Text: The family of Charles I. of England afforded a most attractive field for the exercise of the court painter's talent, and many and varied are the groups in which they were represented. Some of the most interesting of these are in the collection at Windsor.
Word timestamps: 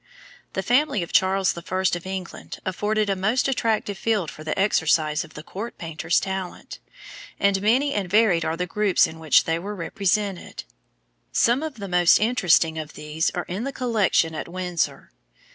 The 0.53 0.63
family 0.63 1.03
of 1.03 1.13
Charles 1.13 1.55
I. 1.55 1.61
of 1.61 2.07
England 2.07 2.57
afforded 2.65 3.07
a 3.07 3.15
most 3.15 3.47
attractive 3.47 3.99
field 3.99 4.31
for 4.31 4.43
the 4.43 4.57
exercise 4.57 5.23
of 5.23 5.35
the 5.35 5.43
court 5.43 5.77
painter's 5.77 6.19
talent, 6.19 6.79
and 7.39 7.61
many 7.61 7.93
and 7.93 8.09
varied 8.09 8.43
are 8.43 8.57
the 8.57 8.65
groups 8.65 9.05
in 9.05 9.19
which 9.19 9.43
they 9.43 9.59
were 9.59 9.75
represented. 9.75 10.63
Some 11.31 11.61
of 11.61 11.75
the 11.75 11.87
most 11.87 12.19
interesting 12.19 12.79
of 12.79 12.93
these 12.93 13.29
are 13.35 13.45
in 13.47 13.63
the 13.63 13.71
collection 13.71 14.33
at 14.33 14.47
Windsor. 14.47 15.11